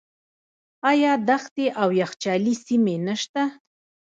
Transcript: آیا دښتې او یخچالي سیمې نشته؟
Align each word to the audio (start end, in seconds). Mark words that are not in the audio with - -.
آیا 0.91 1.11
دښتې 1.27 1.65
او 1.81 1.89
یخچالي 2.01 2.53
سیمې 2.65 2.95
نشته؟ 3.07 3.41